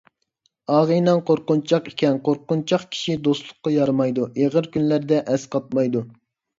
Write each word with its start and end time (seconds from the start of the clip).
ئاغىنەڭ 0.77 1.21
قورقۇنچاق 1.27 1.91
ئىكەن، 1.91 2.19
قورقۇنچاق 2.29 2.89
كىشى 2.97 3.17
دوستلۇققا 3.31 3.77
يارىمايدۇ، 3.79 4.29
ئېغىر 4.37 4.75
كۈنلەردە 4.77 5.25
ئەسقاتمايدۇ. 5.31 6.09